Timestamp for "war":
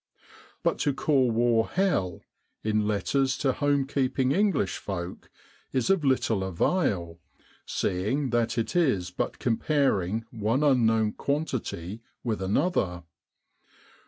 1.29-1.69